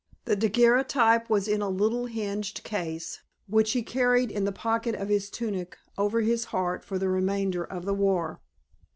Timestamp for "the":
0.25-0.35, 4.45-4.51, 6.97-7.07, 7.85-7.93